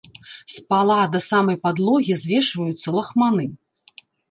[0.53, 3.49] З пала да самай падлогі звешваюцца лахманы.